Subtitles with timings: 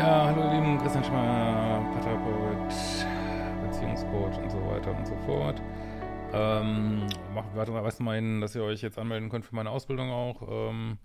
[0.00, 2.72] Ja, hallo ihr Lieben, Christian Schmeier, Paartherapeut,
[3.66, 5.60] Beziehungscoach und so weiter und so fort.
[6.32, 7.06] Ähm,
[7.54, 10.70] warte mal, weißt du mal, dass ihr euch jetzt anmelden könnt für meine Ausbildung auch
[10.72, 10.96] ähm,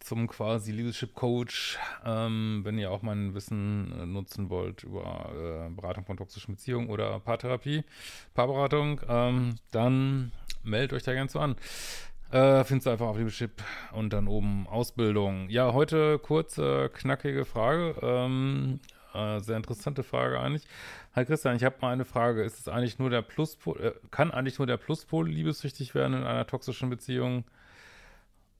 [0.00, 5.70] zum quasi Leadership Coach, ähm, wenn ihr auch mein Wissen äh, nutzen wollt über äh,
[5.70, 7.84] Beratung von toxischen Beziehungen oder Paartherapie,
[8.34, 10.32] Paarberatung, ähm, dann
[10.64, 11.54] meldet euch da gerne zu an.
[12.30, 13.62] Äh, findest du einfach auf Liebeschip
[13.92, 15.48] und dann oben Ausbildung.
[15.48, 17.94] Ja, heute kurze, knackige Frage.
[18.02, 18.80] Ähm,
[19.14, 20.66] äh, sehr interessante Frage eigentlich.
[21.16, 22.42] Hi Christian, ich habe mal eine Frage.
[22.42, 26.24] Ist es eigentlich nur der Pluspol, äh, kann eigentlich nur der Pluspol liebessüchtig werden in
[26.24, 27.44] einer toxischen Beziehung?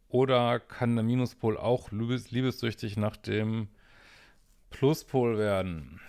[0.08, 3.68] Oder kann der Minuspol auch liebes, liebessüchtig nach dem
[4.70, 6.00] Pluspol werden?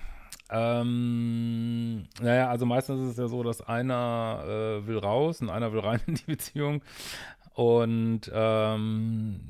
[0.51, 5.71] Ähm, naja, also meistens ist es ja so, dass einer äh, will raus und einer
[5.73, 6.81] will rein in die Beziehung.
[7.59, 9.41] Und ähm,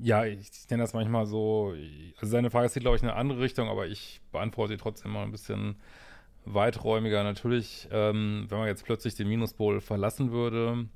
[0.00, 1.74] ja, ich, ich nenne das manchmal so,
[2.20, 5.10] also seine Frage ist, glaube ich, in eine andere Richtung, aber ich beantworte sie trotzdem
[5.10, 5.74] mal ein bisschen
[6.44, 7.24] weiträumiger.
[7.24, 10.86] Natürlich, ähm, wenn man jetzt plötzlich den Minuspol verlassen würde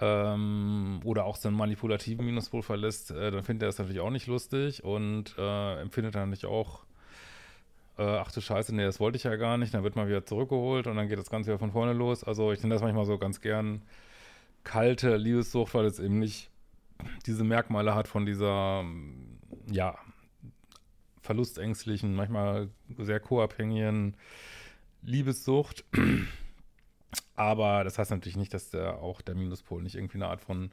[0.00, 4.08] ähm, oder auch so einen manipulativen Minuspol verlässt, äh, dann findet er das natürlich auch
[4.08, 6.84] nicht lustig und äh, empfindet dann nicht auch,
[7.98, 10.24] äh, ach du Scheiße, nee, das wollte ich ja gar nicht, dann wird man wieder
[10.24, 12.24] zurückgeholt und dann geht das Ganze wieder von vorne los.
[12.24, 13.82] Also ich nenne das manchmal so ganz gern
[14.64, 16.50] kalte Liebessucht, weil es eben nicht
[17.26, 18.84] diese Merkmale hat von dieser,
[19.70, 19.98] ja,
[21.20, 24.16] verlustängstlichen, manchmal sehr co-abhängigen
[25.02, 25.84] Liebessucht.
[27.36, 30.70] Aber das heißt natürlich nicht, dass der auch der Minuspol nicht irgendwie eine Art von,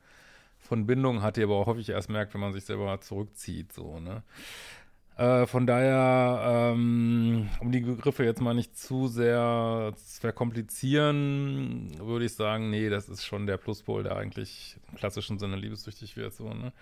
[0.59, 3.99] von Bindung hat, die aber auch häufig erst merkt, wenn man sich selber zurückzieht, so,
[3.99, 4.23] ne?
[5.21, 12.25] Äh, von daher, ähm, um die Begriffe jetzt mal nicht zu sehr zu verkomplizieren, würde
[12.25, 16.33] ich sagen, nee, das ist schon der Pluspol, der eigentlich im klassischen Sinne liebessüchtig wird,
[16.33, 16.73] so, ne?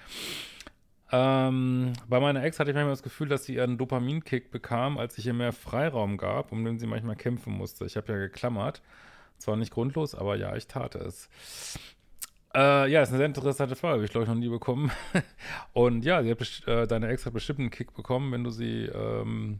[1.11, 5.17] Ähm, bei meiner Ex hatte ich manchmal das Gefühl, dass sie ihren Dopaminkick bekam, als
[5.17, 7.85] ich ihr mehr Freiraum gab, um den sie manchmal kämpfen musste.
[7.85, 8.81] Ich habe ja geklammert.
[9.37, 11.29] Zwar nicht grundlos, aber ja, ich tat es.
[12.55, 14.91] Äh, ja, ist eine sehr interessante Frage, habe ich glaube ich noch nie bekommen.
[15.73, 18.85] Und ja, sie hat äh, deine Ex hat bestimmt einen Kick bekommen, wenn du sie,
[18.85, 19.59] ähm,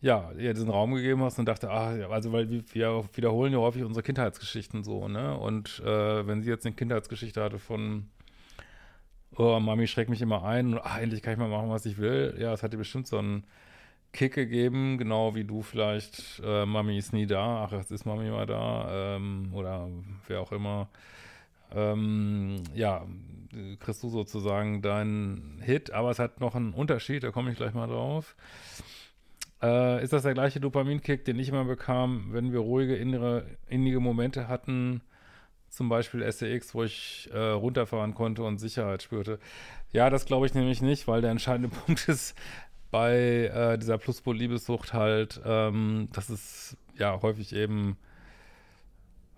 [0.00, 3.58] ja, ihr diesen Raum gegeben hast und dachte, ah, also weil wir, wir wiederholen ja
[3.58, 5.36] häufig unsere Kindheitsgeschichten so, ne?
[5.36, 8.08] Und äh, wenn sie jetzt eine Kindheitsgeschichte hatte von,
[9.36, 11.98] oh, Mami schreckt mich immer ein und ach, endlich kann ich mal machen, was ich
[11.98, 13.44] will, ja, es hat ihr bestimmt so einen
[14.12, 18.30] Kick gegeben, genau wie du vielleicht, äh, Mami ist nie da, ach, jetzt ist Mami
[18.30, 19.88] mal da, ähm, oder
[20.28, 20.88] wer auch immer
[21.74, 23.06] ähm, ja,
[23.80, 27.74] kriegst du sozusagen deinen Hit, aber es hat noch einen Unterschied, da komme ich gleich
[27.74, 28.36] mal drauf.
[29.62, 34.00] Äh, ist das der gleiche Dopaminkick, den ich immer bekam, wenn wir ruhige, innere, innige
[34.00, 35.02] Momente hatten,
[35.68, 39.38] zum Beispiel SEX, wo ich äh, runterfahren konnte und Sicherheit spürte?
[39.92, 42.36] Ja, das glaube ich nämlich nicht, weil der entscheidende Punkt ist
[42.90, 47.96] bei äh, dieser Pluspol-Liebessucht halt, ähm, dass es ja häufig eben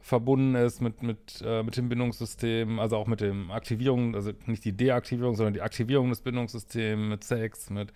[0.02, 4.64] verbunden ist mit, mit, äh, mit dem Bindungssystem, also auch mit dem Aktivierung, also nicht
[4.64, 7.92] die Deaktivierung, sondern die Aktivierung des Bindungssystems, mit Sex, mit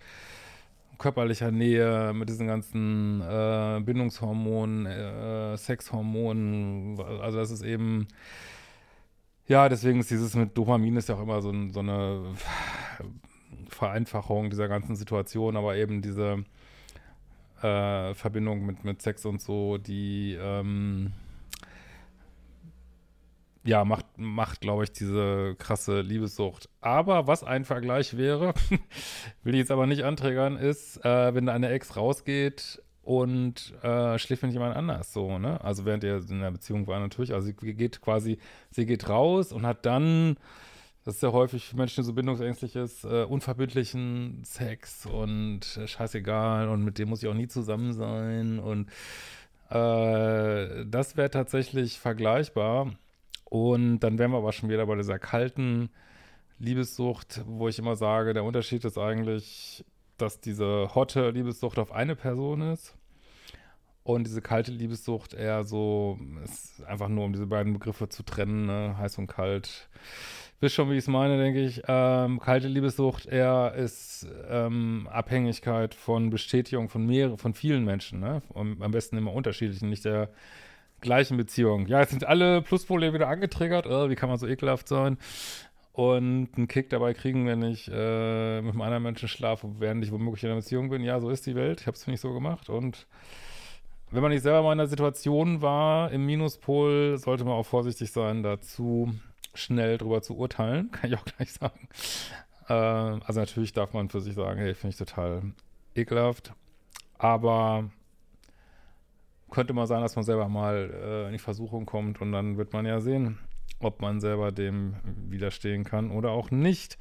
[0.97, 8.07] körperlicher Nähe, mit diesen ganzen äh, Bindungshormonen, äh, Sexhormonen, also das ist eben,
[9.47, 12.23] ja, deswegen ist dieses mit Dopamin ist ja auch immer so, so eine
[13.69, 16.45] Vereinfachung dieser ganzen Situation, aber eben diese
[17.61, 21.11] äh, Verbindung mit, mit Sex und so, die, ähm,
[23.67, 26.69] ja, macht, macht glaube ich, diese krasse Liebessucht.
[26.79, 28.53] Aber was ein Vergleich wäre,
[29.43, 34.43] will ich jetzt aber nicht anträgern, ist, äh, wenn deine Ex rausgeht und äh, schläft
[34.43, 35.61] mit jemand anders, so, ne?
[35.61, 38.37] Also während ihr in der Beziehung war natürlich, also sie geht quasi,
[38.71, 40.37] sie geht raus und hat dann,
[41.03, 45.87] das ist ja häufig für Menschen, die so bindungsängstlich ist, äh, unverbindlichen Sex und äh,
[45.87, 48.89] scheißegal und mit dem muss ich auch nie zusammen sein und
[49.69, 52.93] äh, das wäre tatsächlich vergleichbar
[53.49, 55.89] und dann wären wir aber schon wieder bei dieser kalten
[56.59, 59.85] Liebessucht, wo ich immer sage, der Unterschied ist eigentlich,
[60.17, 62.95] dass diese hotte Liebessucht auf eine Person ist
[64.03, 68.65] und diese kalte Liebessucht eher so, ist einfach nur um diese beiden Begriffe zu trennen,
[68.65, 68.97] ne?
[68.97, 69.89] heiß und kalt.
[70.59, 71.83] Wisst schon, wie ich es meine, denke ich.
[71.87, 78.41] Ähm, kalte Liebessucht eher ist ähm, Abhängigkeit von Bestätigung von mehreren, von vielen Menschen, ne?
[78.49, 80.29] Und am besten immer unterschiedlichen, nicht der
[81.01, 81.87] gleichen Beziehung.
[81.87, 83.87] Ja, jetzt sind alle Pluspole wieder angetriggert.
[83.87, 85.17] Oh, wie kann man so ekelhaft sein?
[85.93, 90.11] Und einen Kick dabei kriegen, wenn ich äh, mit einem anderen Menschen schlafe, während ich
[90.11, 91.03] womöglich in einer Beziehung bin.
[91.03, 91.81] Ja, so ist die Welt.
[91.81, 92.69] Ich habe es nicht so gemacht.
[92.69, 93.07] Und
[94.11, 98.11] wenn man nicht selber mal in einer Situation war, im Minuspol, sollte man auch vorsichtig
[98.11, 99.13] sein, dazu
[99.53, 101.89] schnell drüber zu urteilen, kann ich auch gleich sagen.
[102.69, 105.41] Äh, also natürlich darf man für sich sagen, hey, finde ich total
[105.95, 106.53] ekelhaft.
[107.17, 107.89] Aber
[109.51, 112.73] könnte mal sein, dass man selber mal äh, in die Versuchung kommt und dann wird
[112.73, 113.39] man ja sehen,
[113.79, 114.95] ob man selber dem
[115.29, 116.97] widerstehen kann oder auch nicht.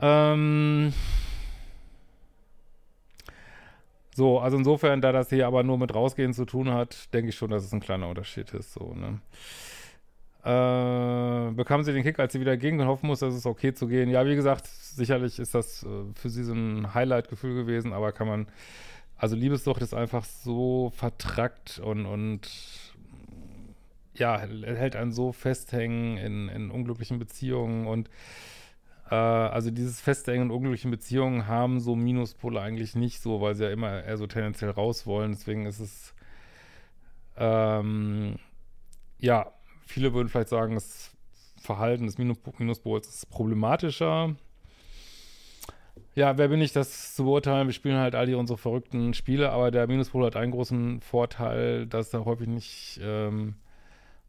[0.00, 0.92] Ähm
[4.14, 7.36] so, also insofern, da das hier aber nur mit rausgehen zu tun hat, denke ich
[7.36, 8.74] schon, dass es ein kleiner Unterschied ist.
[8.74, 9.20] So, ne?
[10.44, 13.72] Äh, bekam sie den Kick, als sie wieder ging und hoffen muss, dass es okay
[13.74, 14.10] zu gehen.
[14.10, 18.26] Ja, wie gesagt, sicherlich ist das äh, für sie so ein Highlight-Gefühl gewesen, aber kann
[18.26, 18.46] man,
[19.22, 22.50] also Liebessucht ist einfach so vertrackt und, und
[24.14, 28.10] ja, hält einen so festhängen in, in unglücklichen Beziehungen und
[29.10, 33.62] äh, also dieses Festhängen in unglücklichen Beziehungen haben so Minuspole eigentlich nicht so, weil sie
[33.62, 35.30] ja immer eher so tendenziell raus wollen.
[35.30, 36.14] Deswegen ist es
[37.36, 38.40] ähm,
[39.18, 39.52] ja,
[39.86, 41.12] viele würden vielleicht sagen, das
[41.60, 44.34] Verhalten des Minus Minuspols ist problematischer.
[46.14, 47.68] Ja, wer bin ich, das zu beurteilen?
[47.68, 51.86] Wir spielen halt all die unsere verrückten Spiele, aber der Minuspol hat einen großen Vorteil,
[51.86, 53.54] dass er häufig nicht ähm,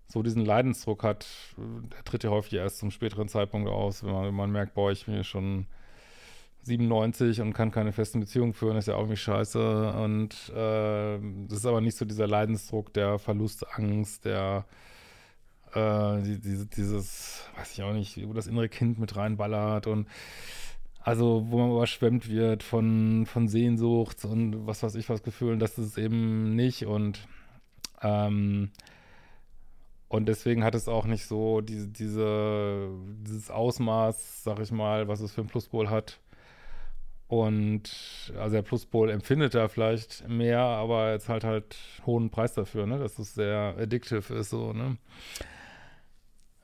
[0.08, 1.28] so diesen Leidensdruck hat,
[1.58, 4.92] der tritt ja häufig erst zum späteren Zeitpunkt aus, wenn man, wenn man merkt, boah,
[4.92, 5.66] ich bin hier schon
[6.64, 9.94] 97 und kann keine festen Beziehungen führen, ist ja auch irgendwie scheiße.
[9.94, 14.66] Und äh, das ist aber nicht so dieser Leidensdruck, der Verlustangst, der
[15.74, 20.08] äh, die, die, dieses, weiß ich auch nicht, wo das innere Kind mit reinballert und
[21.04, 25.78] also wo man überschwemmt wird von, von Sehnsucht und was weiß ich was Gefühlen, das
[25.78, 27.28] ist es eben nicht und
[28.02, 28.72] ähm,
[30.14, 32.88] und deswegen hat es auch nicht so diese, diese,
[33.26, 36.20] dieses Ausmaß, sag ich mal, was es für ein Pluspol hat.
[37.28, 42.86] Und also der Pluspol empfindet da vielleicht mehr, aber jetzt halt halt hohen Preis dafür,
[42.86, 43.00] ne?
[43.00, 44.98] Dass es sehr addictive ist, so, ne?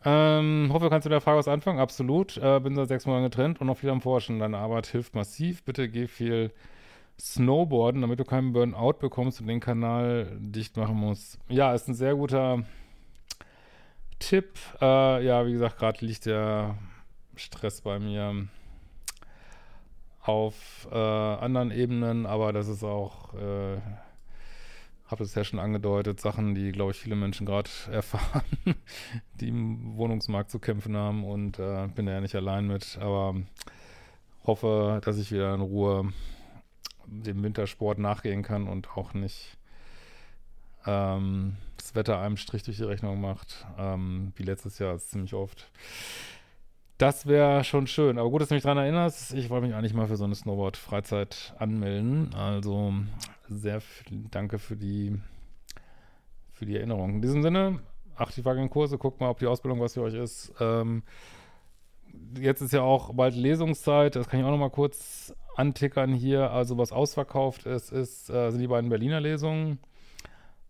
[0.06, 1.80] Ähm, hoffe, kannst du der Frage was anfangen?
[1.80, 2.38] Absolut.
[2.38, 4.40] Äh, bin seit sechs Monaten getrennt und noch viel am Forschen.
[4.40, 5.63] Deine Arbeit hilft massiv.
[5.63, 6.51] Bitte geh viel
[7.19, 11.38] Snowboarden, damit du keinen Burnout bekommst und den Kanal dicht machen musst.
[11.50, 12.63] Ja, ist ein sehr guter
[14.19, 14.57] Tipp.
[14.81, 16.75] Äh, ja, wie gesagt, gerade liegt der
[17.36, 18.48] Stress bei mir
[20.22, 23.78] auf äh, anderen Ebenen, aber das ist auch, äh,
[25.09, 28.44] habe es ja schon angedeutet, Sachen, die, glaube ich, viele Menschen gerade erfahren,
[29.39, 33.35] die im Wohnungsmarkt zu kämpfen haben und äh, bin da ja nicht allein mit, aber
[34.45, 36.13] hoffe, dass ich wieder in Ruhe
[37.06, 39.57] dem Wintersport nachgehen kann und auch nicht
[40.85, 45.71] ähm, das Wetter einem Strich durch die Rechnung macht, ähm, wie letztes Jahr ziemlich oft.
[47.00, 48.18] Das wäre schon schön.
[48.18, 49.34] Aber gut, dass du mich daran erinnerst.
[49.34, 52.36] Ich wollte mich eigentlich mal für so eine Snowboard-Freizeit anmelden.
[52.36, 52.94] Also
[53.48, 55.18] sehr viel Danke für die,
[56.51, 57.12] für die Erinnerung.
[57.12, 57.79] In diesem Sinne,
[58.18, 60.53] aktiv wackeln Kurse, guckt mal, ob die Ausbildung was für euch ist.
[60.60, 61.03] Ähm,
[62.38, 64.18] jetzt ist ja auch bald Lesungszeit.
[64.18, 66.51] Das kann ich auch noch mal kurz antickern hier.
[66.51, 69.79] Also was ausverkauft ist, ist äh, sind die beiden Berliner Lesungen.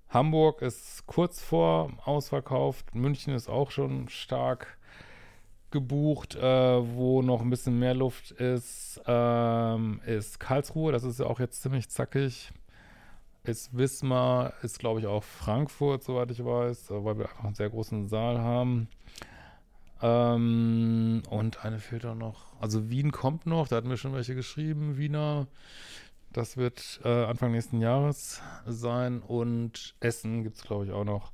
[0.10, 2.94] Hamburg ist kurz vor ausverkauft.
[2.94, 4.79] München ist auch schon stark
[5.72, 6.36] gebucht.
[6.36, 10.92] Äh, wo noch ein bisschen mehr Luft ist, ähm, ist Karlsruhe.
[10.92, 12.52] Das ist ja auch jetzt ziemlich zackig.
[13.44, 17.70] Ist Wismar, ist glaube ich auch Frankfurt, soweit ich weiß, weil wir einfach einen sehr
[17.70, 18.90] großen Saal haben.
[20.02, 22.48] Ähm, und eine fehlt auch noch.
[22.60, 25.48] Also Wien kommt noch, da hatten wir schon welche geschrieben, Wiener.
[26.32, 29.20] Das wird äh, Anfang nächsten Jahres sein.
[29.20, 31.32] Und Essen gibt es, glaube ich, auch noch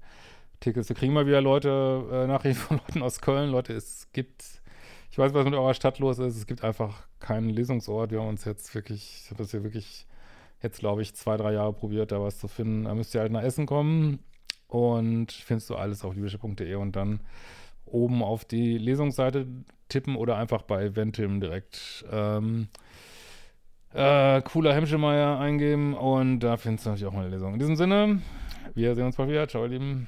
[0.66, 0.90] Tickets.
[0.90, 3.52] Wir kriegen mal wieder Leute, äh, Nachrichten von Leuten aus Köln.
[3.52, 4.44] Leute, es gibt,
[5.12, 6.36] ich weiß, was mit eurer Stadt los ist.
[6.36, 8.10] Es gibt einfach keinen Lesungsort.
[8.10, 10.08] Wir haben uns jetzt wirklich, ich habe das hier wirklich
[10.64, 12.86] jetzt, glaube ich, zwei, drei Jahre probiert, da was zu finden.
[12.86, 14.20] Da müsst ihr halt nach Essen kommen.
[14.68, 17.20] Und findest du alles auf libysche.de und dann
[17.86, 19.46] oben auf die Lesungsseite
[19.88, 22.70] tippen oder einfach bei Eventim direkt ähm,
[23.94, 27.54] äh, cooler Hemschemeyer eingeben und da findest du natürlich auch meine Lesung.
[27.54, 28.22] In diesem Sinne,
[28.74, 29.48] wir sehen uns bald wieder.
[29.48, 30.08] Ciao, ihr Lieben.